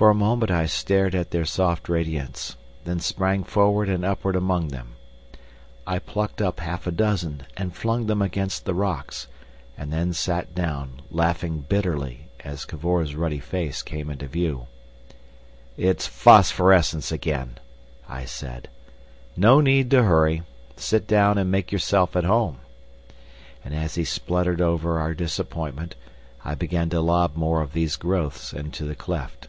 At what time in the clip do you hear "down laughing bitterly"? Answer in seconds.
10.54-12.28